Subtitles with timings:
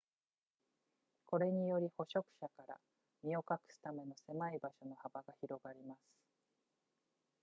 [1.27, 2.79] これにより捕食者から
[3.21, 5.99] 身を隠すための狭い場所の幅が広がります